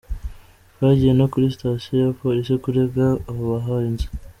Twagiye 0.73 1.13
no 1.19 1.25
kuri 1.31 1.45
stasiyo 1.55 1.95
ya 2.03 2.11
Polisi 2.21 2.53
kurega 2.63 3.05
abo 3.29 3.43
bahanzi!”. 3.53 4.05